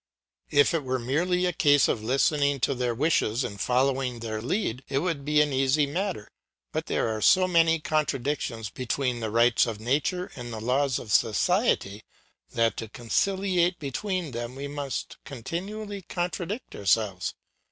If 0.49 0.73
it 0.73 0.81
were 0.83 0.97
merely 0.97 1.45
a 1.45 1.53
case 1.53 1.87
of 1.87 2.01
listening 2.01 2.59
to 2.61 2.73
their 2.73 2.95
wishes 2.95 3.43
and 3.43 3.61
following 3.61 4.17
their 4.17 4.41
lead 4.41 4.83
it 4.89 4.97
would 4.97 5.23
be 5.23 5.41
an 5.41 5.53
easy 5.53 5.85
matter; 5.85 6.27
but 6.73 6.87
there 6.87 7.15
are 7.15 7.21
so 7.21 7.47
many 7.47 7.79
contradictions 7.79 8.71
between 8.71 9.19
the 9.19 9.29
rights 9.29 9.67
of 9.67 9.79
nature 9.79 10.31
and 10.35 10.51
the 10.51 10.59
laws 10.59 10.97
of 10.97 11.11
society 11.13 12.01
that 12.49 12.77
to 12.77 12.87
conciliate 12.89 13.79
them 13.79 14.55
we 14.55 14.67
must 14.67 15.17
continually 15.23 16.01
contradict 16.01 16.75
ourselves. 16.75 17.35